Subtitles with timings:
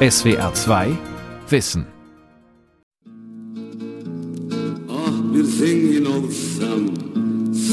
[0.00, 0.96] SWR 2
[1.50, 1.84] Wissen.
[4.88, 6.80] Ah bir zengin olsam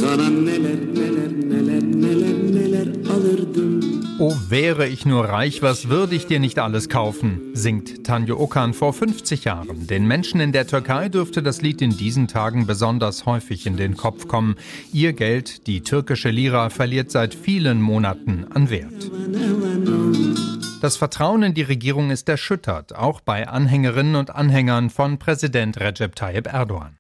[0.02, 3.82] sana neler neler neler neler neler alırdım.
[4.20, 8.74] Oh, wäre ich nur reich, was würde ich dir nicht alles kaufen, singt Tanja Okan
[8.74, 9.86] vor 50 Jahren.
[9.86, 13.96] Den Menschen in der Türkei dürfte das Lied in diesen Tagen besonders häufig in den
[13.96, 14.56] Kopf kommen.
[14.92, 19.12] Ihr Geld, die türkische Lira, verliert seit vielen Monaten an Wert.
[20.86, 26.16] Das Vertrauen in die Regierung ist erschüttert, auch bei Anhängerinnen und Anhängern von Präsident Recep
[26.16, 26.96] Tayyip Erdogan.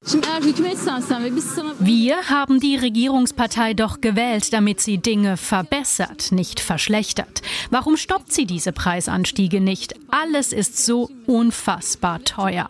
[1.77, 7.44] Wir haben die Regierungspartei doch gewählt, damit sie Dinge verbessert, nicht verschlechtert.
[7.70, 9.94] Warum stoppt sie diese Preisanstiege nicht?
[10.09, 12.70] Alles ist so unfassbar teuer.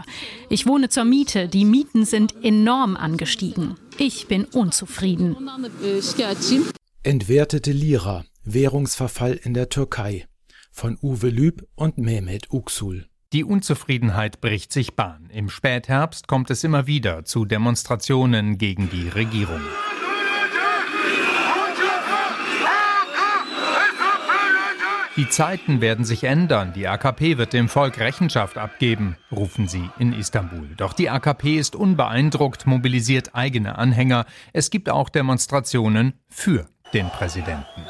[0.50, 3.76] Ich wohne zur Miete, die Mieten sind enorm angestiegen.
[3.98, 5.38] Ich bin unzufrieden.
[7.04, 10.27] Entwertete Lira, Währungsverfall in der Türkei
[10.76, 13.06] von Uwe Lüb und Mehmet Uksul.
[13.32, 15.30] Die Unzufriedenheit bricht sich Bahn.
[15.32, 19.62] Im Spätherbst kommt es immer wieder zu Demonstrationen gegen die Regierung.
[25.16, 26.74] Die Zeiten werden sich ändern.
[26.74, 30.68] Die AKP wird dem Volk Rechenschaft abgeben, rufen sie in Istanbul.
[30.76, 34.26] Doch die AKP ist unbeeindruckt, mobilisiert eigene Anhänger.
[34.52, 37.82] Es gibt auch Demonstrationen für den Präsidenten.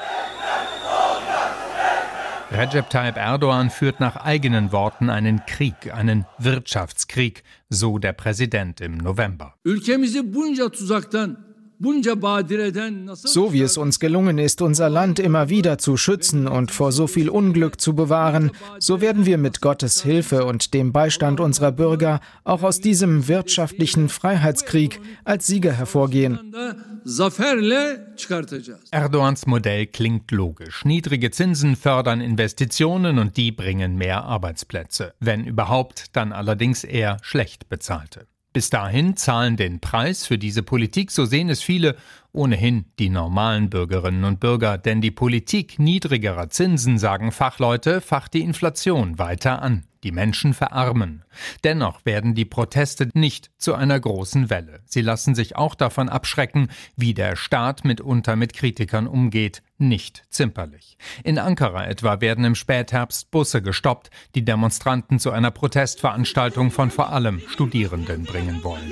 [2.52, 8.98] Recep Tayyip Erdogan führt nach eigenen Worten einen Krieg, einen Wirtschaftskrieg, so der Präsident im
[8.98, 9.56] November.
[13.14, 17.08] So wie es uns gelungen ist, unser Land immer wieder zu schützen und vor so
[17.08, 22.22] viel Unglück zu bewahren, so werden wir mit Gottes Hilfe und dem Beistand unserer Bürger
[22.44, 26.53] auch aus diesem wirtschaftlichen Freiheitskrieg als Sieger hervorgehen.
[28.92, 30.86] Erdogans Modell klingt logisch.
[30.86, 35.14] Niedrige Zinsen fördern Investitionen und die bringen mehr Arbeitsplätze.
[35.20, 38.28] Wenn überhaupt, dann allerdings eher schlecht bezahlte.
[38.56, 41.97] Bis dahin zahlen den Preis für diese Politik, so sehen es viele,
[42.35, 48.41] ohnehin die normalen Bürgerinnen und Bürger, denn die Politik niedrigerer Zinsen, sagen Fachleute, facht die
[48.41, 49.85] Inflation weiter an.
[50.06, 51.24] Die Menschen verarmen.
[51.63, 54.81] Dennoch werden die Proteste nicht zu einer großen Welle.
[54.85, 61.00] Sie lassen sich auch davon abschrecken, wie der Staat mitunter mit Kritikern umgeht, nicht zimperlich.
[61.24, 67.09] In Ankara etwa werden im Spätherbst Busse gestoppt, die Demonstranten zu einer Protestveranstaltung von vor
[67.12, 68.91] allem Studierenden bringen wollen.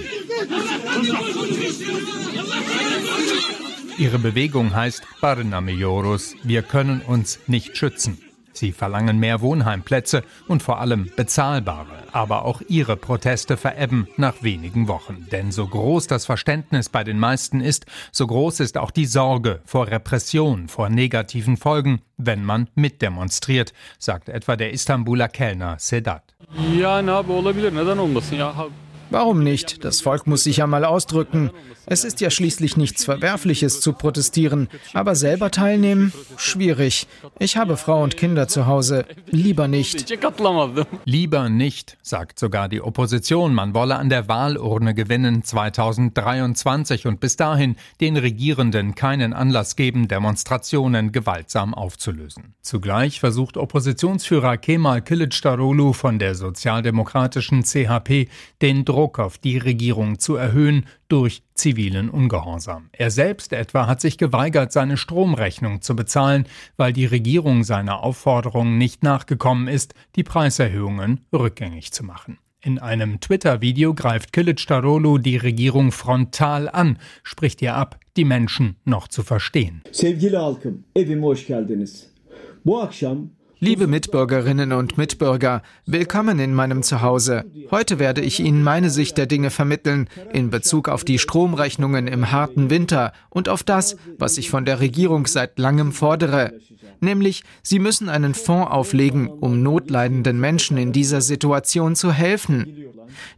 [4.03, 8.17] Ihre Bewegung heißt Barnamioros, wir können uns nicht schützen.
[8.51, 12.03] Sie verlangen mehr Wohnheimplätze und vor allem bezahlbare.
[12.11, 15.27] Aber auch ihre Proteste verebben nach wenigen Wochen.
[15.31, 19.61] Denn so groß das Verständnis bei den meisten ist, so groß ist auch die Sorge
[19.63, 26.35] vor Repression, vor negativen Folgen, wenn man mitdemonstriert, sagt etwa der Istanbuler Kellner Sedat.
[26.77, 27.23] Ja, na,
[29.13, 29.85] Warum nicht?
[29.85, 31.51] Das Volk muss sich ja mal ausdrücken.
[31.85, 36.11] Es ist ja schließlich nichts Verwerfliches zu protestieren, aber selber teilnehmen?
[36.35, 37.05] Schwierig.
[37.37, 39.05] Ich habe Frau und Kinder zu Hause.
[39.27, 40.11] Lieber nicht.
[41.05, 43.53] Lieber nicht, sagt sogar die Opposition.
[43.53, 50.07] Man wolle an der Wahlurne gewinnen 2023 und bis dahin den Regierenden keinen Anlass geben,
[50.07, 52.55] Demonstrationen gewaltsam aufzulösen.
[52.61, 58.27] Zugleich versucht Oppositionsführer Kemal Kılıçdaroğlu von der sozialdemokratischen CHP
[58.63, 62.89] den Druck Auf die Regierung zu erhöhen durch zivilen Ungehorsam.
[62.91, 66.45] Er selbst etwa hat sich geweigert, seine Stromrechnung zu bezahlen,
[66.77, 72.37] weil die Regierung seiner Aufforderung nicht nachgekommen ist, die Preiserhöhungen rückgängig zu machen.
[72.65, 79.09] In einem Twitter-Video greift Kılıçdaroğlu die Regierung frontal an, spricht ihr ab, die Menschen noch
[79.09, 79.81] zu verstehen.
[79.91, 82.07] Sevgili halkım, evime hoş geldiniz.
[82.65, 83.29] Bu akşam
[83.63, 87.45] Liebe Mitbürgerinnen und Mitbürger, willkommen in meinem Zuhause.
[87.71, 92.29] Heute werde ich Ihnen meine Sicht der Dinge vermitteln in Bezug auf die Stromrechnungen im
[92.33, 96.51] harten Winter und auf das, was ich von der Regierung seit langem fordere.
[96.99, 102.67] Nämlich, Sie müssen einen Fonds auflegen, um notleidenden Menschen in dieser Situation zu helfen.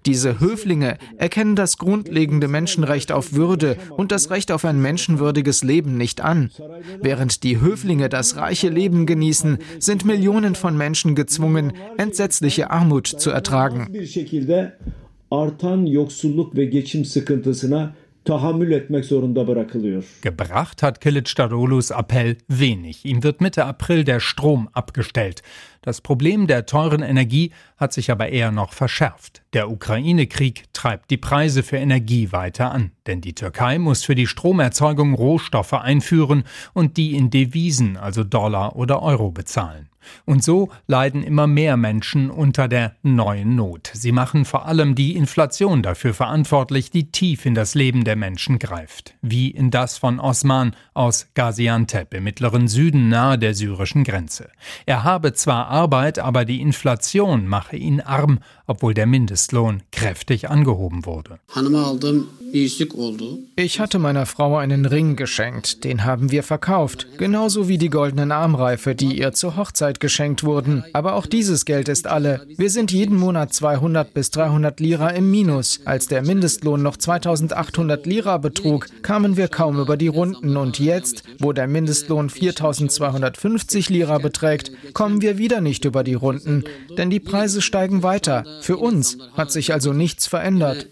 [0.06, 5.98] Diese Höflinge erkennen das grundlegende Menschenrecht auf Würde und das Recht auf ein menschenwürdiges Leben
[5.98, 6.51] nicht an.
[7.01, 13.31] Während die Höflinge das reiche Leben genießen, sind Millionen von Menschen gezwungen, entsetzliche Armut zu
[13.31, 13.88] ertragen.
[20.21, 23.06] Gebracht hat Kılıçdaroğlu's Appell wenig.
[23.06, 25.44] Ihm wird Mitte April der Strom abgestellt.
[25.85, 29.43] Das Problem der teuren Energie hat sich aber eher noch verschärft.
[29.53, 34.25] Der Ukraine-Krieg treibt die Preise für Energie weiter an, denn die Türkei muss für die
[34.25, 36.43] Stromerzeugung Rohstoffe einführen
[36.73, 39.89] und die in Devisen, also Dollar oder Euro bezahlen.
[40.25, 43.91] Und so leiden immer mehr Menschen unter der neuen Not.
[43.93, 48.59] Sie machen vor allem die Inflation dafür verantwortlich, die tief in das Leben der Menschen
[48.59, 54.49] greift, wie in das von Osman aus Gaziantep im mittleren Süden nahe der syrischen Grenze.
[54.85, 61.06] Er habe zwar Arbeit, aber die Inflation mache ihn arm, obwohl der Mindestlohn kräftig angehoben
[61.06, 61.39] wurde.
[63.57, 68.31] Ich hatte meiner Frau einen Ring geschenkt, den haben wir verkauft, genauso wie die goldenen
[68.31, 70.86] Armreife, die ihr zur Hochzeit geschenkt wurden.
[70.94, 72.48] Aber auch dieses Geld ist alle.
[72.56, 75.81] Wir sind jeden Monat 200 bis 300 Lira im Minus.
[75.83, 81.24] Als der Mindestlohn noch 2800 Lira betrug, kamen wir kaum über die Runden und jetzt,
[81.39, 86.63] wo der Mindestlohn 4250 Lira beträgt, kommen wir wieder nicht über die Runden,
[86.97, 88.45] denn die Preise steigen weiter.
[88.62, 90.88] Für uns hat sich also nichts verändert.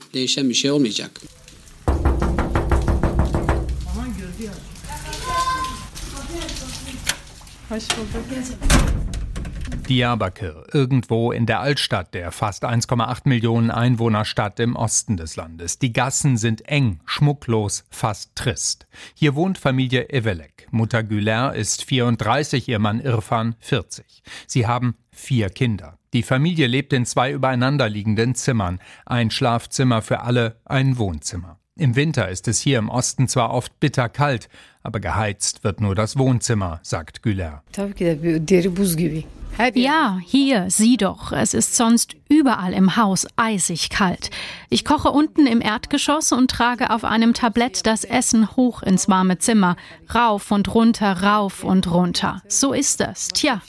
[9.84, 15.80] Diyarbakir, irgendwo in der Altstadt der fast 1,8 Millionen Einwohnerstadt im Osten des Landes.
[15.80, 18.88] Die Gassen sind eng, schmucklos, fast trist.
[19.14, 20.68] Hier wohnt Familie Evelek.
[20.72, 24.24] Mutter Güler ist 34, ihr Mann Irfan 40.
[24.48, 25.98] Sie haben vier Kinder.
[26.14, 28.80] Die Familie lebt in zwei übereinanderliegenden Zimmern.
[29.06, 31.60] Ein Schlafzimmer für alle, ein Wohnzimmer.
[31.76, 34.48] Im Winter ist es hier im Osten zwar oft bitterkalt,
[34.84, 37.64] aber geheizt wird nur das Wohnzimmer, sagt Güler.
[39.76, 41.32] Ja, hier, sieh doch.
[41.32, 44.30] Es ist sonst überall im Haus eisig kalt.
[44.70, 49.38] Ich koche unten im Erdgeschoss und trage auf einem Tablett das Essen hoch ins warme
[49.40, 49.76] Zimmer.
[50.14, 52.42] Rauf und runter, rauf und runter.
[52.48, 53.28] So ist es.
[53.30, 53.62] Tja.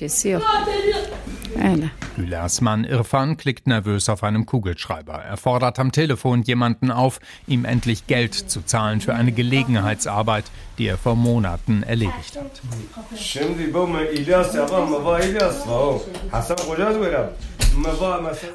[2.17, 5.15] Gülers Mann Irfan klickt nervös auf einem Kugelschreiber.
[5.15, 10.45] Er fordert am Telefon jemanden auf, ihm endlich Geld zu zahlen für eine Gelegenheitsarbeit,
[10.79, 12.63] die er vor Monaten erledigt hat.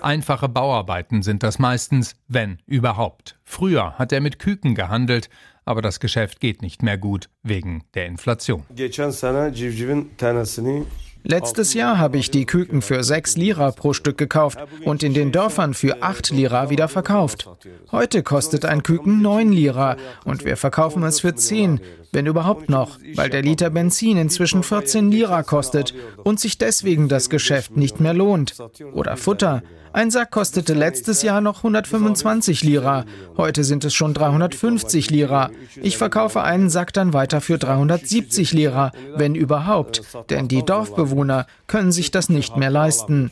[0.01, 3.37] Einfache Bauarbeiten sind das meistens, wenn überhaupt.
[3.43, 5.29] Früher hat er mit Küken gehandelt,
[5.65, 8.63] aber das Geschäft geht nicht mehr gut wegen der Inflation.
[11.23, 15.31] Letztes Jahr habe ich die Küken für 6 Lira pro Stück gekauft und in den
[15.31, 17.49] Dörfern für 8 Lira wieder verkauft.
[17.91, 21.81] Heute kostet ein Küken 9 Lira und wir verkaufen es für 10,
[22.11, 27.29] wenn überhaupt noch, weil der Liter Benzin inzwischen 14 Lira kostet und sich deswegen das
[27.29, 28.55] Geschäft nicht mehr lohnt.
[28.93, 29.63] Oder Futter.
[29.91, 33.05] Ein Sack kostete letztes Jahr noch 125 Lira.
[33.37, 35.49] Heute sind es schon 350 Lira.
[35.81, 40.03] Ich verkaufe einen Sack dann weiter für 370 Lira, wenn überhaupt.
[40.29, 43.31] Denn die Dorfbewohner können sich das nicht mehr leisten.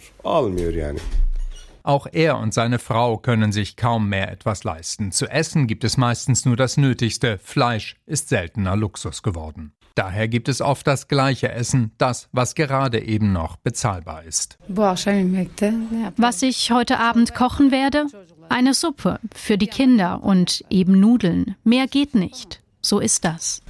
[1.88, 5.14] Auch er und seine Frau können sich kaum mehr etwas leisten.
[5.14, 7.40] Zu essen gibt es meistens nur das Nötigste.
[7.42, 9.72] Fleisch ist seltener Luxus geworden.
[9.96, 14.58] Daher gibt es oft das gleiche Essen, das, was gerade eben noch bezahlbar ist.
[14.68, 18.08] Was ich heute Abend kochen werde?
[18.50, 21.56] Eine Suppe für die Kinder und eben Nudeln.
[21.64, 22.62] Mehr geht nicht.
[22.82, 23.62] So ist das.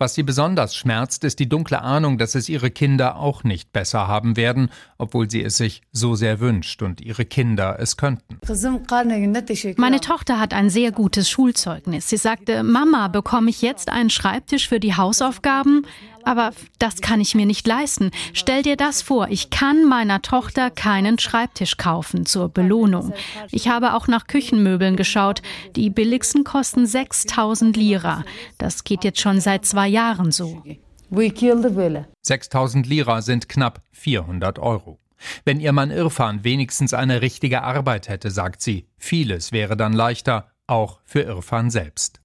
[0.00, 4.06] Was sie besonders schmerzt, ist die dunkle Ahnung, dass es ihre Kinder auch nicht besser
[4.06, 8.38] haben werden, obwohl sie es sich so sehr wünscht und ihre Kinder es könnten.
[9.76, 12.08] Meine Tochter hat ein sehr gutes Schulzeugnis.
[12.08, 15.84] Sie sagte, Mama, bekomme ich jetzt einen Schreibtisch für die Hausaufgaben?
[16.24, 18.10] Aber das kann ich mir nicht leisten.
[18.32, 23.12] Stell dir das vor, ich kann meiner Tochter keinen Schreibtisch kaufen zur Belohnung.
[23.50, 25.42] Ich habe auch nach Küchenmöbeln geschaut.
[25.76, 28.24] Die billigsten kosten 6000 Lira.
[28.58, 30.62] Das geht jetzt schon seit zwei Jahren so.
[32.22, 34.98] 6000 Lira sind knapp 400 Euro.
[35.44, 40.50] Wenn ihr Mann Irfan wenigstens eine richtige Arbeit hätte, sagt sie, vieles wäre dann leichter,
[40.66, 42.20] auch für Irfan selbst.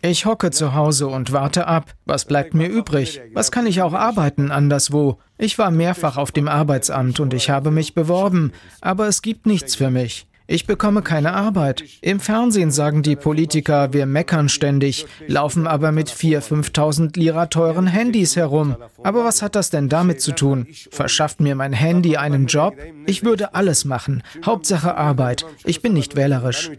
[0.00, 1.92] Ich hocke zu Hause und warte ab.
[2.06, 3.20] Was bleibt mir übrig?
[3.34, 5.18] Was kann ich auch arbeiten anderswo?
[5.36, 9.74] Ich war mehrfach auf dem Arbeitsamt und ich habe mich beworben, aber es gibt nichts
[9.74, 10.26] für mich.
[10.48, 11.82] Ich bekomme keine Arbeit.
[12.02, 17.88] Im Fernsehen sagen die Politiker, wir meckern ständig, laufen aber mit 4.000, 5.000 Lira teuren
[17.88, 18.76] Handys herum.
[19.02, 20.68] Aber was hat das denn damit zu tun?
[20.90, 22.76] Verschafft mir mein Handy einen Job?
[23.06, 24.22] Ich würde alles machen.
[24.44, 25.44] Hauptsache Arbeit.
[25.64, 26.70] Ich bin nicht wählerisch.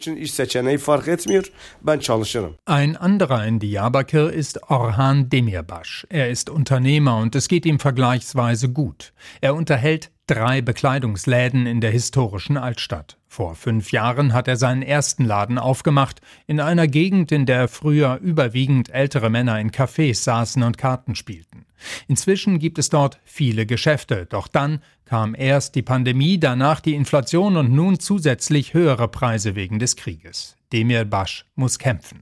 [2.66, 6.08] Ein anderer in Diyarbakir ist Orhan Demirbaş.
[6.10, 9.14] Er ist Unternehmer und es geht ihm vergleichsweise gut.
[9.42, 13.18] Er unterhält drei Bekleidungsläden in der historischen Altstadt.
[13.28, 18.20] Vor fünf Jahren hat er seinen ersten Laden aufgemacht, in einer Gegend, in der früher
[18.22, 21.66] überwiegend ältere Männer in Cafés saßen und Karten spielten.
[22.08, 27.56] Inzwischen gibt es dort viele Geschäfte, doch dann kam erst die Pandemie, danach die Inflation
[27.56, 30.58] und nun zusätzlich höhere Preise wegen des Krieges.
[30.74, 32.22] Demir Basch muss kämpfen.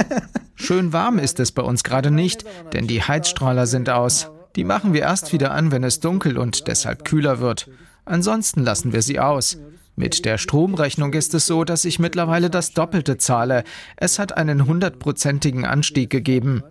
[0.70, 4.30] Schön warm ist es bei uns gerade nicht, denn die Heizstrahler sind aus.
[4.54, 7.68] Die machen wir erst wieder an, wenn es dunkel und deshalb kühler wird.
[8.04, 9.58] Ansonsten lassen wir sie aus.
[9.96, 13.64] Mit der Stromrechnung ist es so, dass ich mittlerweile das Doppelte zahle.
[13.96, 16.62] Es hat einen hundertprozentigen Anstieg gegeben.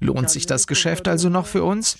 [0.00, 1.98] Lohnt sich das Geschäft also noch für uns?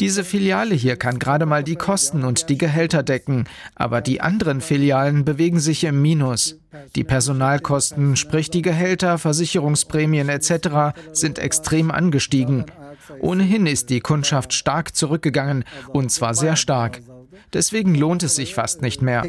[0.00, 3.44] Diese Filiale hier kann gerade mal die Kosten und die Gehälter decken,
[3.74, 6.58] aber die anderen Filialen bewegen sich im Minus.
[6.94, 12.66] Die Personalkosten, sprich die Gehälter, Versicherungsprämien etc., sind extrem angestiegen.
[13.20, 17.00] Ohnehin ist die Kundschaft stark zurückgegangen, und zwar sehr stark.
[17.52, 19.22] Deswegen lohnt es sich fast nicht mehr.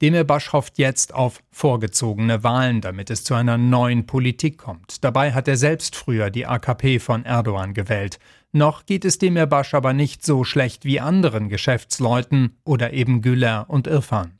[0.00, 5.04] Demirbaş hofft jetzt auf vorgezogene Wahlen, damit es zu einer neuen Politik kommt.
[5.04, 8.18] Dabei hat er selbst früher die AKP von Erdogan gewählt.
[8.52, 13.86] Noch geht es Demirbaş aber nicht so schlecht wie anderen Geschäftsleuten oder eben Güler und
[13.86, 14.32] Irfan.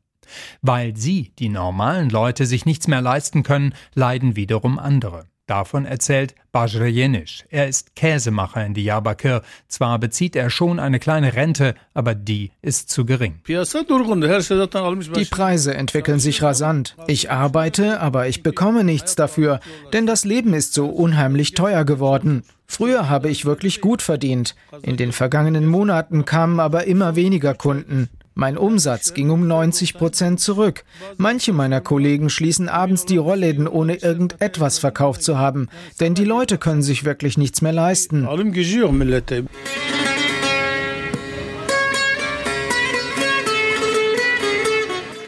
[0.62, 5.29] Weil sie, die normalen Leute, sich nichts mehr leisten können, leiden wiederum andere.
[5.50, 7.44] Davon erzählt Bajre Jenisch.
[7.50, 9.42] Er ist Käsemacher in Diyarbakir.
[9.66, 13.40] Zwar bezieht er schon eine kleine Rente, aber die ist zu gering.
[13.48, 16.94] Die Preise entwickeln sich rasant.
[17.08, 19.58] Ich arbeite, aber ich bekomme nichts dafür,
[19.92, 22.44] denn das Leben ist so unheimlich teuer geworden.
[22.68, 24.54] Früher habe ich wirklich gut verdient.
[24.82, 28.08] In den vergangenen Monaten kamen aber immer weniger Kunden.
[28.34, 30.84] Mein Umsatz ging um 90 Prozent zurück.
[31.16, 35.68] Manche meiner Kollegen schließen abends die Rollläden, ohne irgendetwas verkauft zu haben,
[35.98, 38.26] denn die Leute können sich wirklich nichts mehr leisten.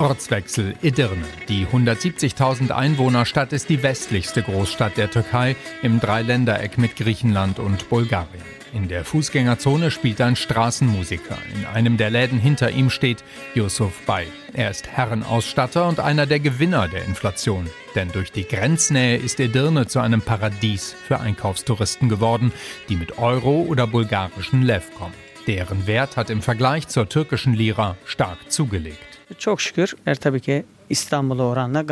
[0.02, 1.25] Ortswechsel Edirne.
[1.49, 8.42] Die 170.000 Einwohnerstadt ist die westlichste Großstadt der Türkei im Dreiländereck mit Griechenland und Bulgarien.
[8.73, 11.38] In der Fußgängerzone spielt ein Straßenmusiker.
[11.54, 13.23] In einem der Läden hinter ihm steht
[13.54, 14.26] Yusuf Bay.
[14.54, 17.71] Er ist Herrenausstatter und einer der Gewinner der Inflation.
[17.94, 22.52] Denn durch die Grenznähe ist Edirne zu einem Paradies für Einkaufstouristen geworden,
[22.88, 25.14] die mit Euro oder bulgarischen Lev kommen.
[25.47, 29.12] Deren Wert hat im Vergleich zur türkischen Lira stark zugelegt.
[29.38, 30.64] Çok şükür er tabii ki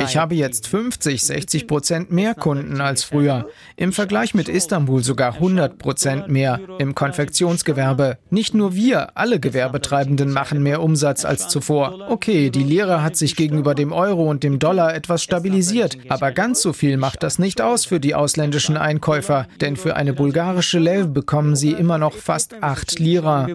[0.04, 3.48] ich habe jetzt 50, 60 Prozent mehr Kunden als früher.
[3.76, 8.18] Im Vergleich mit Istanbul sogar 100 Prozent mehr im Konfektionsgewerbe.
[8.28, 12.10] Nicht nur wir, alle Gewerbetreibenden machen mehr Umsatz als zuvor.
[12.10, 16.60] Okay, die Lira hat sich gegenüber dem Euro und dem Dollar etwas stabilisiert, aber ganz
[16.60, 21.08] so viel macht das nicht aus für die ausländischen Einkäufer, denn für eine bulgarische Lev
[21.08, 23.48] bekommen sie immer noch fast 8 Lira.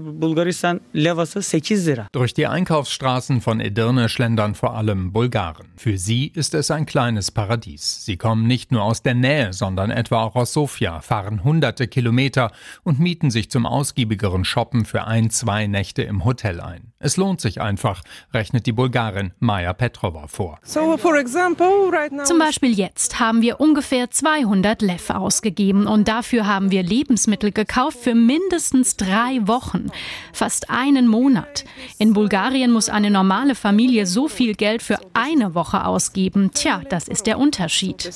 [2.11, 5.73] Durch die Einkaufsstraßen von Edirne schlendern vor allem Bulgaren Bulgaren.
[5.75, 8.05] Für sie ist es ein kleines Paradies.
[8.05, 12.53] Sie kommen nicht nur aus der Nähe, sondern etwa auch aus Sofia, fahren hunderte Kilometer
[12.83, 16.93] und mieten sich zum ausgiebigeren Shoppen für ein, zwei Nächte im Hotel ein.
[16.99, 18.01] Es lohnt sich einfach,
[18.33, 20.57] rechnet die Bulgarin Maja Petrova vor.
[20.63, 27.99] Zum Beispiel jetzt haben wir ungefähr 200 Lev ausgegeben und dafür haben wir Lebensmittel gekauft
[27.99, 29.91] für mindestens drei Wochen,
[30.31, 31.65] fast einen Monat.
[31.99, 36.51] In Bulgarien muss eine normale Familie so viel Geld für eine Woche ausgeben.
[36.53, 38.09] Tja, das ist der Unterschied.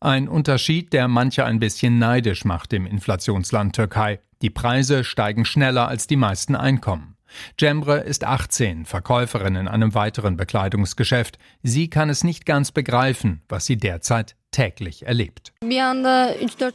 [0.00, 4.20] Ein Unterschied, der manche ein bisschen neidisch macht im Inflationsland Türkei.
[4.42, 7.16] Die Preise steigen schneller als die meisten Einkommen.
[7.58, 11.38] Cemre ist 18, Verkäuferin in einem weiteren Bekleidungsgeschäft.
[11.62, 15.52] Sie kann es nicht ganz begreifen, was sie derzeit täglich erlebt.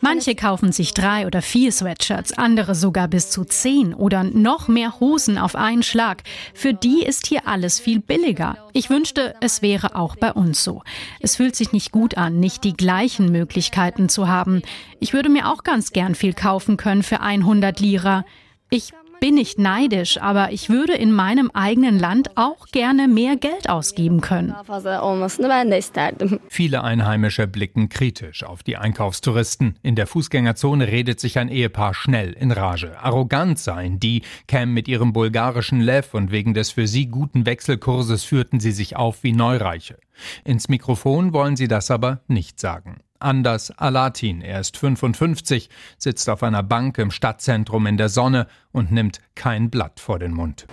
[0.01, 4.99] Manche kaufen sich drei oder vier Sweatshirts, andere sogar bis zu zehn oder noch mehr
[4.99, 6.23] Hosen auf einen Schlag.
[6.53, 8.57] Für die ist hier alles viel billiger.
[8.73, 10.83] Ich wünschte, es wäre auch bei uns so.
[11.21, 14.61] Es fühlt sich nicht gut an, nicht die gleichen Möglichkeiten zu haben.
[14.99, 18.25] Ich würde mir auch ganz gern viel kaufen können für 100 Lira.
[18.69, 23.69] Ich bin nicht neidisch, aber ich würde in meinem eigenen Land auch gerne mehr Geld
[23.69, 24.55] ausgeben können.
[26.49, 29.77] Viele Einheimische blicken kritisch auf die Einkaufstouristen.
[29.81, 32.97] In der Fußgängerzone redet sich ein Ehepaar schnell in Rage.
[33.01, 38.23] Arrogant seien die, kämen mit ihrem bulgarischen Lev und wegen des für sie guten Wechselkurses
[38.23, 39.97] führten sie sich auf wie Neureiche.
[40.43, 42.97] Ins Mikrofon wollen sie das aber nicht sagen.
[43.19, 48.91] Anders Alatin, er ist 55, sitzt auf einer Bank im Stadtzentrum in der Sonne und
[48.91, 50.65] nimmt kein Blatt vor den Mund.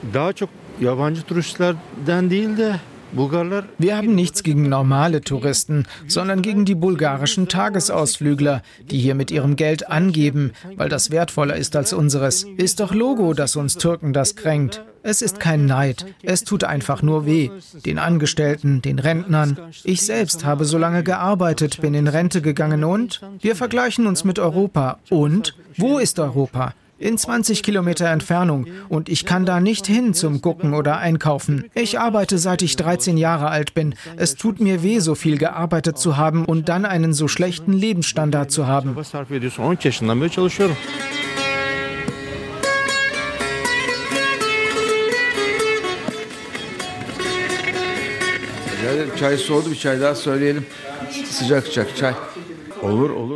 [3.78, 9.56] Wir haben nichts gegen normale Touristen, sondern gegen die bulgarischen Tagesausflügler, die hier mit ihrem
[9.56, 12.44] Geld angeben, weil das wertvoller ist als unseres.
[12.56, 14.84] Ist doch Logo, dass uns Türken das kränkt.
[15.02, 17.50] Es ist kein Neid, es tut einfach nur weh.
[17.84, 19.56] Den Angestellten, den Rentnern.
[19.84, 24.38] Ich selbst habe so lange gearbeitet, bin in Rente gegangen und wir vergleichen uns mit
[24.38, 24.98] Europa.
[25.08, 26.74] Und wo ist Europa?
[26.98, 31.64] In 20 Kilometer Entfernung und ich kann da nicht hin zum Gucken oder Einkaufen.
[31.74, 33.94] Ich arbeite seit ich 13 Jahre alt bin.
[34.16, 38.50] Es tut mir weh, so viel gearbeitet zu haben und dann einen so schlechten Lebensstandard
[38.50, 38.96] zu haben.
[49.18, 50.66] Çay soğudu bir çay daha söyleyelim.
[51.30, 52.14] Sıcak sıcak çay.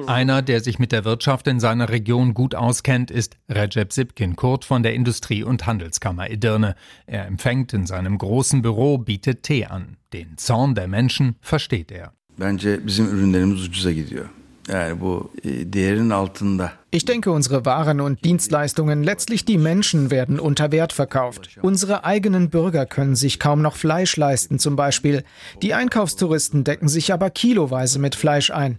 [0.07, 4.65] Einer, der sich mit der Wirtschaft in seiner Region gut auskennt, ist Recep Sipkin Kurt
[4.65, 6.75] von der Industrie- und Handelskammer Edirne.
[7.07, 9.97] Er empfängt in seinem großen Büro, bietet Tee an.
[10.13, 12.13] Den Zorn der Menschen versteht er.
[12.37, 14.31] Bence bizim ürünlerimiz ucuza gidiyor.
[14.69, 15.31] Yani bu
[15.73, 16.73] değerin altında.
[16.93, 21.59] Ich denke, unsere Waren und Dienstleistungen, letztlich die Menschen, werden unter Wert verkauft.
[21.63, 25.25] Unsere eigenen Bürger können sich kaum noch Fleisch leisten, zum Beispiel.
[25.63, 28.79] Die Einkaufstouristen decken sich aber kiloweise mit Fleisch ein.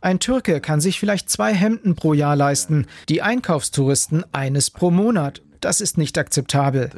[0.00, 5.42] Ein Türke kann sich vielleicht zwei Hemden pro Jahr leisten, die Einkaufstouristen eines pro Monat.
[5.60, 6.90] Das ist nicht akzeptabel.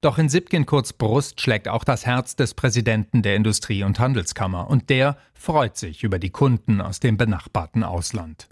[0.00, 4.68] Doch in Sipkin Kurz Brust schlägt auch das Herz des Präsidenten der Industrie- und Handelskammer
[4.68, 8.48] und der freut sich über die Kunden aus dem benachbarten Ausland.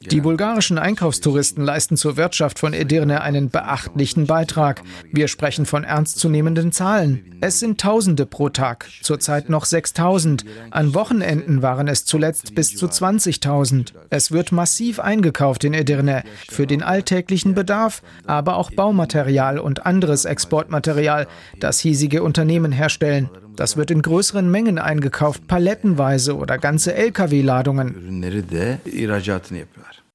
[0.00, 4.82] Die bulgarischen Einkaufstouristen leisten zur Wirtschaft von Edirne einen beachtlichen Beitrag.
[5.12, 7.36] Wir sprechen von ernstzunehmenden Zahlen.
[7.40, 10.44] Es sind Tausende pro Tag, zurzeit noch 6000.
[10.70, 13.92] An Wochenenden waren es zuletzt bis zu 20.000.
[14.10, 20.24] Es wird massiv eingekauft in Edirne für den alltäglichen Bedarf, aber auch Baumaterial und anderes
[20.24, 21.28] Exportmaterial,
[21.60, 23.30] das hiesige Unternehmen herstellen.
[23.56, 27.94] Das wird in größeren Mengen eingekauft, palettenweise oder ganze Lkw-Ladungen.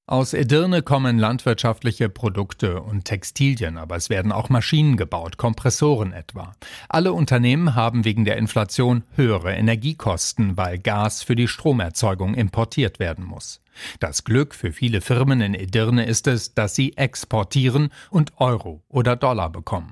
[0.10, 6.54] Aus Edirne kommen landwirtschaftliche Produkte und Textilien, aber es werden auch Maschinen gebaut, Kompressoren etwa.
[6.88, 13.26] Alle Unternehmen haben wegen der Inflation höhere Energiekosten, weil Gas für die Stromerzeugung importiert werden
[13.26, 13.60] muss.
[14.00, 19.18] Das Glück für viele Firmen in Edirne ist es, dass sie exportieren und Euro oder
[19.18, 19.92] Dollar bekommen.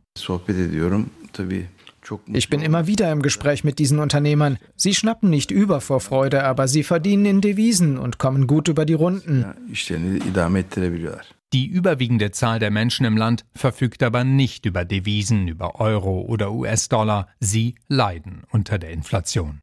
[2.27, 4.57] Ich bin immer wieder im Gespräch mit diesen Unternehmern.
[4.75, 8.85] Sie schnappen nicht über vor Freude, aber sie verdienen in Devisen und kommen gut über
[8.85, 9.45] die Runden.
[11.53, 16.51] Die überwiegende Zahl der Menschen im Land verfügt aber nicht über Devisen, über Euro oder
[16.51, 17.27] US-Dollar.
[17.39, 19.61] Sie leiden unter der Inflation.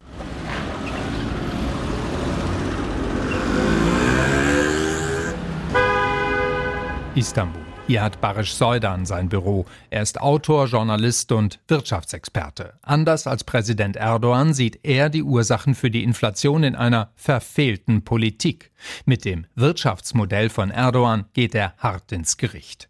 [7.15, 7.62] Istanbul.
[7.85, 9.65] Hier hat Barisch Seudan sein Büro.
[9.89, 12.75] Er ist Autor, Journalist und Wirtschaftsexperte.
[12.81, 18.71] Anders als Präsident Erdogan sieht er die Ursachen für die Inflation in einer verfehlten Politik.
[19.05, 22.87] Mit dem Wirtschaftsmodell von Erdogan geht er hart ins Gericht.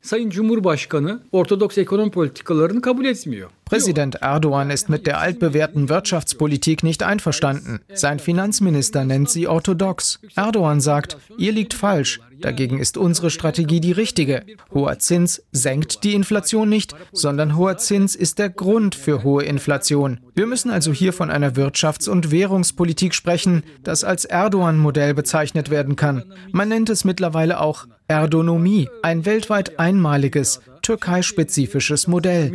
[3.66, 7.80] Präsident Erdogan ist mit der altbewährten Wirtschaftspolitik nicht einverstanden.
[7.94, 10.20] Sein Finanzminister nennt sie orthodox.
[10.36, 12.20] Erdogan sagt, ihr liegt falsch.
[12.44, 14.44] Dagegen ist unsere Strategie die richtige.
[14.84, 20.20] Hoher Zins senkt die Inflation nicht, sondern hoher Zins ist der Grund für hohe Inflation.
[20.36, 25.96] Wir müssen also hier von einer Wirtschafts- und Währungspolitik sprechen, das als Erdogan-Modell bezeichnet werden
[25.96, 26.34] kann.
[26.52, 32.52] Man nennt es mittlerweile auch Erdonomie, ein weltweit einmaliges, türkeispezifisches Modell.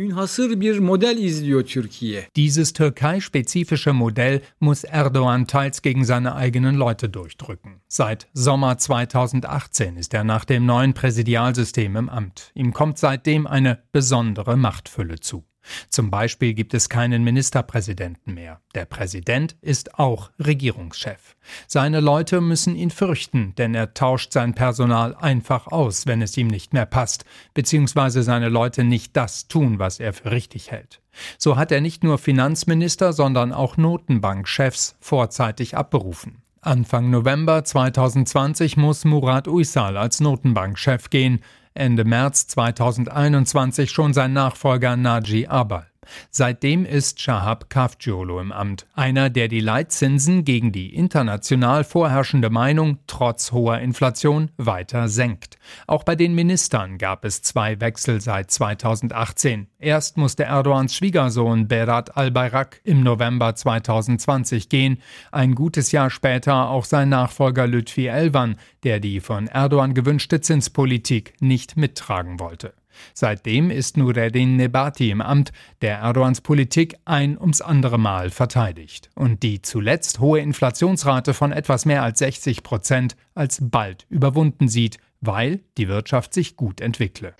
[2.35, 7.81] Dieses türkeispezifische Modell muss Erdogan teils gegen seine eigenen Leute durchdrücken.
[7.87, 12.51] Seit Sommer 2018 ist er nach dem neuen Präsidialsystem im Amt.
[12.53, 15.48] Ihm kommt seitdem eine besondere Machtfülle zu.
[15.89, 18.61] Zum Beispiel gibt es keinen Ministerpräsidenten mehr.
[18.75, 21.35] Der Präsident ist auch Regierungschef.
[21.67, 26.47] Seine Leute müssen ihn fürchten, denn er tauscht sein Personal einfach aus, wenn es ihm
[26.47, 31.01] nicht mehr passt, beziehungsweise seine Leute nicht das tun, was er für richtig hält.
[31.37, 36.41] So hat er nicht nur Finanzminister, sondern auch Notenbankchefs vorzeitig abberufen.
[36.61, 41.39] Anfang November 2020 muss Murat Uysal als Notenbankchef gehen.
[41.79, 45.88] Ende März 2021 schon sein Nachfolger Naji Abal.
[46.29, 52.99] Seitdem ist Shahab Kafjiolo im Amt, einer, der die Leitzinsen gegen die international vorherrschende Meinung
[53.07, 55.57] trotz hoher Inflation weiter senkt.
[55.87, 59.67] Auch bei den Ministern gab es zwei Wechsel seit 2018.
[59.79, 66.85] Erst musste Erdogans Schwiegersohn Berat al-Bayrak im November 2020 gehen, ein gutes Jahr später auch
[66.85, 72.73] sein Nachfolger Lütfi Elvan, der die von Erdogan gewünschte Zinspolitik nicht mittragen wollte.
[73.13, 79.09] Seitdem ist Nureddin Nebati im Amt, der Erdogans Politik ein ums andere Mal verteidigt.
[79.15, 84.97] Und die zuletzt hohe Inflationsrate von etwas mehr als 60 Prozent als bald überwunden sieht,
[85.21, 87.33] weil die Wirtschaft sich gut entwickle.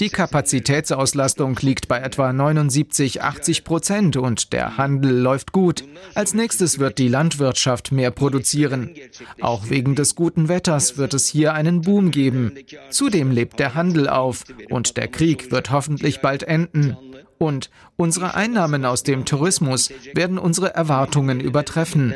[0.00, 5.84] Die Kapazitätsauslastung liegt bei etwa 79, 80 Prozent und der Handel läuft gut.
[6.14, 8.94] Als nächstes wird die Landwirtschaft mehr produzieren.
[9.40, 12.54] Auch wegen des guten Wetters wird es hier einen Boom geben.
[12.90, 16.96] Zudem lebt der Handel auf und der Krieg wird hoffentlich bald enden.
[17.38, 22.14] Und unsere Einnahmen aus dem Tourismus werden unsere Erwartungen übertreffen.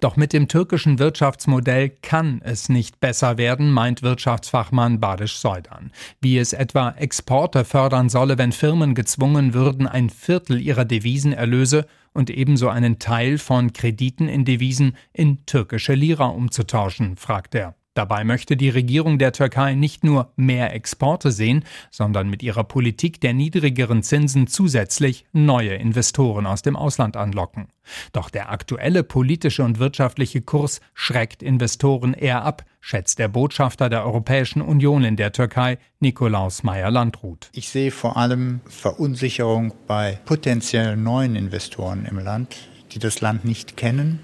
[0.00, 5.90] Doch mit dem türkischen Wirtschaftsmodell kann es nicht besser werden, meint Wirtschaftsfachmann Badisch Seudan.
[6.20, 12.30] Wie es etwa Exporte fördern solle, wenn Firmen gezwungen würden, ein Viertel ihrer Devisenerlöse und
[12.30, 17.74] ebenso einen Teil von Krediten in Devisen in türkische Lira umzutauschen, fragt er.
[17.94, 23.20] Dabei möchte die Regierung der Türkei nicht nur mehr Exporte sehen, sondern mit ihrer Politik
[23.20, 27.68] der niedrigeren Zinsen zusätzlich neue Investoren aus dem Ausland anlocken.
[28.12, 34.04] Doch der aktuelle politische und wirtschaftliche Kurs schreckt Investoren eher ab, schätzt der Botschafter der
[34.04, 37.48] Europäischen Union in der Türkei, Nikolaus Meyer-Landrut.
[37.52, 42.56] Ich sehe vor allem Verunsicherung bei potenziellen neuen Investoren im Land,
[42.92, 44.18] die das Land nicht kennen.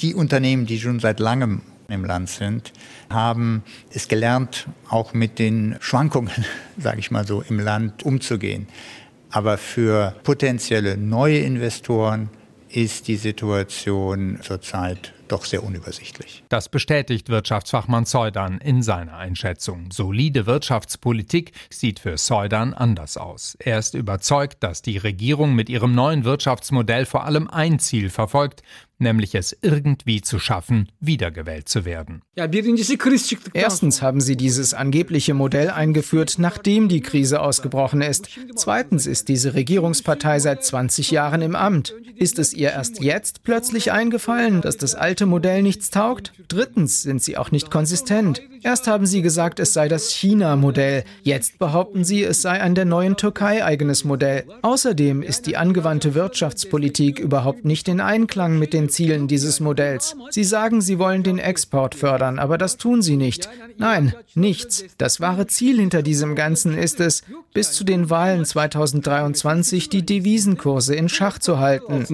[0.00, 2.72] Die Unternehmen, die schon seit langem im Land sind,
[3.10, 6.44] haben es gelernt, auch mit den Schwankungen,
[6.78, 8.68] sage ich mal so, im Land umzugehen.
[9.30, 12.30] Aber für potenzielle neue Investoren
[12.74, 16.44] ist die Situation zurzeit doch sehr unübersichtlich.
[16.48, 19.90] Das bestätigt Wirtschaftsfachmann Seudan in seiner Einschätzung.
[19.90, 23.56] Solide Wirtschaftspolitik sieht für Seudan anders aus.
[23.58, 28.62] Er ist überzeugt, dass die Regierung mit ihrem neuen Wirtschaftsmodell vor allem ein Ziel verfolgt,
[28.98, 32.22] nämlich es irgendwie zu schaffen, wiedergewählt zu werden.
[33.52, 38.28] Erstens haben sie dieses angebliche Modell eingeführt, nachdem die Krise ausgebrochen ist.
[38.56, 41.94] Zweitens ist diese Regierungspartei seit 20 Jahren im Amt.
[42.16, 46.32] Ist es ihr erst jetzt plötzlich eingefallen, dass das alte Modell nichts taugt?
[46.48, 48.42] Drittens sind sie auch nicht konsistent.
[48.62, 51.04] Erst haben sie gesagt, es sei das China-Modell.
[51.22, 54.44] Jetzt behaupten sie, es sei ein der neuen Türkei eigenes Modell.
[54.62, 60.16] Außerdem ist die angewandte Wirtschaftspolitik überhaupt nicht in Einklang mit den Zielen dieses Modells.
[60.30, 63.48] Sie sagen, sie wollen den Export fördern, aber das tun sie nicht.
[63.78, 64.84] Nein, nichts.
[64.98, 70.94] Das wahre Ziel hinter diesem Ganzen ist es, bis zu den Wahlen 2023 die Devisenkurse
[70.94, 72.04] in Schach zu halten.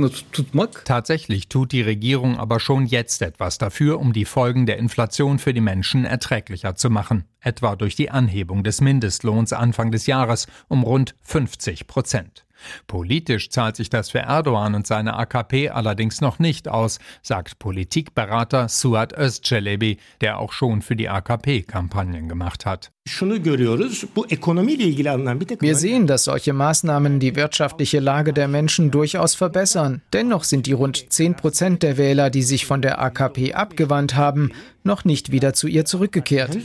[0.85, 5.54] Tatsächlich tut die Regierung aber schon jetzt etwas dafür, um die Folgen der Inflation für
[5.54, 10.83] die Menschen erträglicher zu machen, etwa durch die Anhebung des Mindestlohns Anfang des Jahres um
[10.83, 12.44] rund 50 Prozent.
[12.87, 18.68] Politisch zahlt sich das für Erdogan und seine AKP allerdings noch nicht aus, sagt Politikberater
[18.68, 22.92] Suat Özcelebi, der auch schon für die AKP Kampagnen gemacht hat.
[25.61, 30.03] Wir sehen, dass solche Maßnahmen die wirtschaftliche Lage der Menschen durchaus verbessern.
[30.12, 34.53] Dennoch sind die rund 10 Prozent der Wähler, die sich von der AKP abgewandt haben,
[34.83, 36.57] noch nicht wieder zu ihr zurückgekehrt.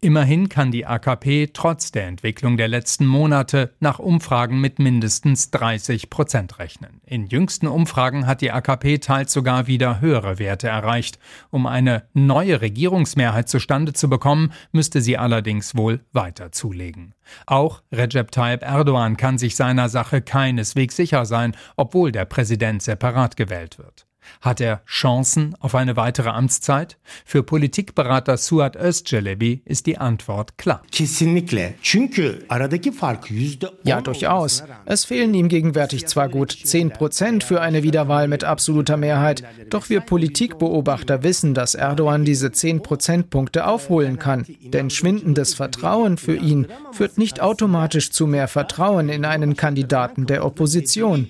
[0.00, 6.10] Immerhin kann die AKP trotz der Entwicklung der letzten Monate nach Umfragen mit mindestens 30
[6.10, 7.00] Prozent rechnen.
[7.04, 11.18] In jüngsten Umfragen hat die AKP teils sogar wieder höhere Werte erreicht.
[11.50, 17.14] Um eine neue Regierungsmehrheit zustande zu bekommen, müsste sie allerdings wohl weiter zulegen.
[17.46, 23.38] Auch Recep Tayyip Erdogan kann sich seiner Sache keineswegs sicher sein, obwohl der Präsident separat
[23.38, 24.06] gewählt wird.
[24.40, 26.98] Hat er Chancen auf eine weitere Amtszeit?
[27.24, 30.82] Für Politikberater Suat Özcelebi ist die Antwort klar.
[33.84, 34.64] Ja, durchaus.
[34.84, 39.88] Es fehlen ihm gegenwärtig zwar gut 10 Prozent für eine Wiederwahl mit absoluter Mehrheit, doch
[39.88, 44.46] wir Politikbeobachter wissen, dass Erdogan diese 10 Prozentpunkte aufholen kann.
[44.60, 50.44] Denn schwindendes Vertrauen für ihn führt nicht automatisch zu mehr Vertrauen in einen Kandidaten der
[50.44, 51.28] Opposition.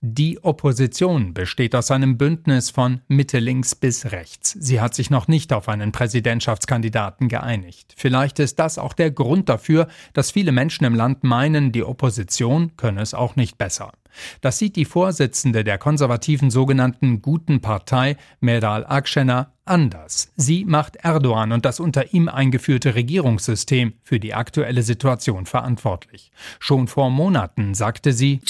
[0.00, 4.56] Die Opposition besteht aus einem Bündnis von Mitte links bis rechts.
[4.60, 7.92] Sie hat sich noch nicht auf einen Präsidentschaftskandidaten geeinigt.
[7.96, 12.76] Vielleicht ist das auch der Grund dafür, dass viele Menschen im Land meinen, die Opposition
[12.76, 13.90] könne es auch nicht besser.
[14.40, 20.32] Das sieht die Vorsitzende der konservativen sogenannten Guten Partei, Meral Akşener, anders.
[20.36, 26.32] Sie macht Erdogan und das unter ihm eingeführte Regierungssystem für die aktuelle Situation verantwortlich.
[26.58, 28.40] Schon vor Monaten sagte sie,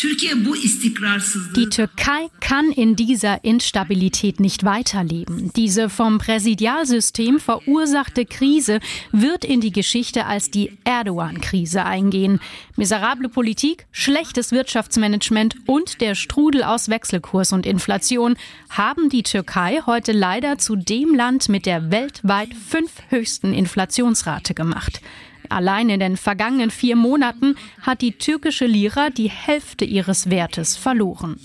[1.56, 5.52] die Türkei kann in dieser Instabilität nicht weiterleben.
[5.54, 8.80] Diese vom Präsidialsystem verursachte Krise
[9.12, 12.40] wird in die Geschichte als die Erdogan-Krise eingehen.
[12.76, 18.36] Miserable Politik, schlechtes Wirtschaftsmanagement Prozent und der Strudel aus Wechselkurs und Inflation
[18.68, 25.00] haben die Türkei heute leider zu dem Land mit der weltweit fünf höchsten Inflationsrate gemacht.
[25.48, 31.40] Allein in den vergangenen vier Monaten hat die türkische Lira die Hälfte ihres Wertes verloren.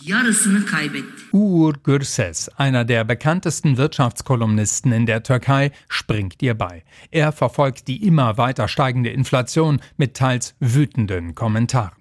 [1.32, 6.84] Uğur Gürses, einer der bekanntesten Wirtschaftskolumnisten in der Türkei, springt ihr bei.
[7.10, 11.94] Er verfolgt die immer weiter steigende Inflation mit teils wütenden Kommentaren.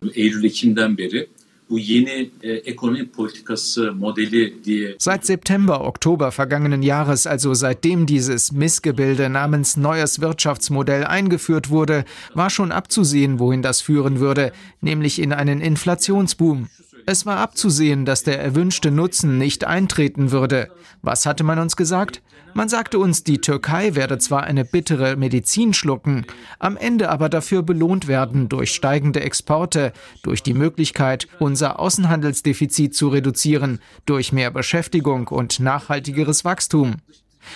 [4.99, 12.51] Seit September, Oktober vergangenen Jahres, also seitdem dieses Missgebilde namens neues Wirtschaftsmodell eingeführt wurde, war
[12.51, 16.69] schon abzusehen, wohin das führen würde, nämlich in einen Inflationsboom.
[17.07, 20.71] Es war abzusehen, dass der erwünschte Nutzen nicht eintreten würde.
[21.03, 22.23] Was hatte man uns gesagt?
[22.55, 26.25] Man sagte uns, die Türkei werde zwar eine bittere Medizin schlucken,
[26.59, 33.09] am Ende aber dafür belohnt werden durch steigende Exporte, durch die Möglichkeit, unser Außenhandelsdefizit zu
[33.09, 36.97] reduzieren, durch mehr Beschäftigung und nachhaltigeres Wachstum.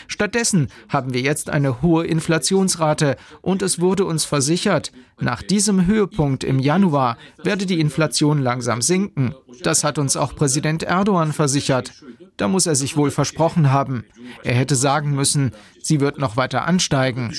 [0.06, 6.44] Stattdessen haben wir jetzt eine hohe Inflationsrate und es wurde uns versichert, nach diesem Höhepunkt
[6.44, 9.34] im Januar werde die Inflation langsam sinken.
[9.62, 11.92] Das hat uns auch Präsident Erdogan versichert.
[12.36, 14.04] Da muss er sich wohl versprochen haben.
[14.44, 17.32] Er hätte sagen müssen, sie wird noch weiter ansteigen.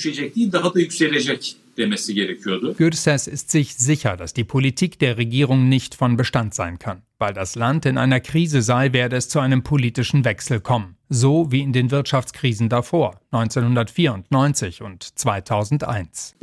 [2.76, 7.02] Gürses ist sich sicher, dass die Politik der Regierung nicht von Bestand sein kann.
[7.18, 10.96] Weil das Land in einer Krise sei, werde es zu einem politischen Wechsel kommen.
[11.12, 16.36] So wie in den Wirtschaftskrisen davor, 1994 und 2001.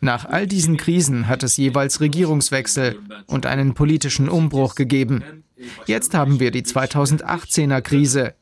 [0.00, 5.44] Nach all diesen Krisen hat es jeweils Regierungswechsel und einen politischen Umbruch gegeben.
[5.84, 8.34] Jetzt haben wir die 2018er Krise.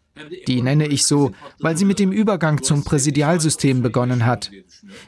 [0.46, 4.52] Die nenne ich so, weil sie mit dem Übergang zum Präsidialsystem begonnen hat.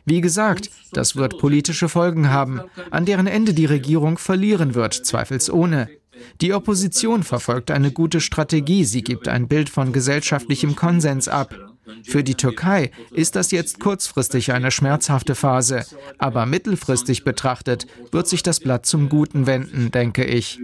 [0.04, 5.88] Wie gesagt, das wird politische Folgen haben, an deren Ende die Regierung verlieren wird, zweifelsohne.
[6.40, 11.54] Die Opposition verfolgt eine gute Strategie, sie gibt ein Bild von gesellschaftlichem Konsens ab.
[12.02, 15.84] Für die Türkei ist das jetzt kurzfristig eine schmerzhafte Phase,
[16.18, 20.58] aber mittelfristig betrachtet wird sich das Blatt zum Guten wenden, denke ich.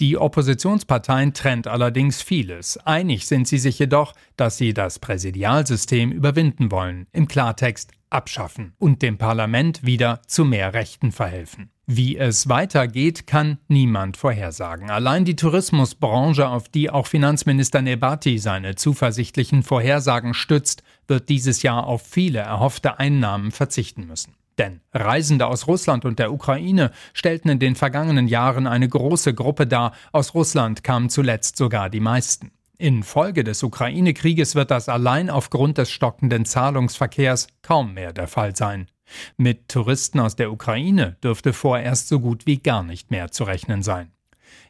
[0.00, 2.78] Die Oppositionsparteien trennt allerdings vieles.
[2.78, 9.02] Einig sind sie sich jedoch, dass sie das Präsidialsystem überwinden wollen, im Klartext abschaffen und
[9.02, 11.70] dem Parlament wieder zu mehr Rechten verhelfen.
[11.90, 14.90] Wie es weitergeht, kann niemand vorhersagen.
[14.90, 21.86] Allein die Tourismusbranche, auf die auch Finanzminister Nebati seine zuversichtlichen Vorhersagen stützt, wird dieses Jahr
[21.86, 24.34] auf viele erhoffte Einnahmen verzichten müssen.
[24.58, 29.66] Denn Reisende aus Russland und der Ukraine stellten in den vergangenen Jahren eine große Gruppe
[29.66, 29.92] dar.
[30.12, 32.50] Aus Russland kamen zuletzt sogar die meisten.
[32.76, 38.88] Infolge des Ukraine-Krieges wird das allein aufgrund des stockenden Zahlungsverkehrs kaum mehr der Fall sein.
[39.36, 43.82] Mit Touristen aus der Ukraine dürfte vorerst so gut wie gar nicht mehr zu rechnen
[43.82, 44.12] sein.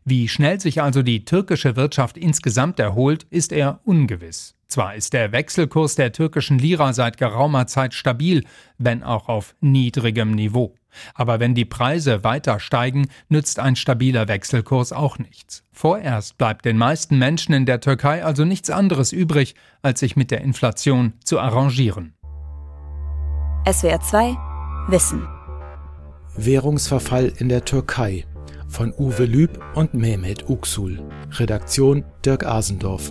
[0.05, 4.55] Wie schnell sich also die türkische Wirtschaft insgesamt erholt, ist eher ungewiss.
[4.68, 8.44] Zwar ist der Wechselkurs der türkischen Lira seit geraumer Zeit stabil,
[8.77, 10.74] wenn auch auf niedrigem Niveau.
[11.14, 15.64] Aber wenn die Preise weiter steigen, nützt ein stabiler Wechselkurs auch nichts.
[15.72, 20.31] Vorerst bleibt den meisten Menschen in der Türkei also nichts anderes übrig, als sich mit
[20.31, 22.14] der Inflation zu arrangieren.
[23.70, 24.38] SWR 2
[24.88, 25.28] Wissen.
[26.37, 28.24] Währungsverfall in der Türkei
[28.66, 31.02] von Uwe Lüb und Mehmet Uksul.
[31.33, 33.11] Redaktion Dirk Asendorf.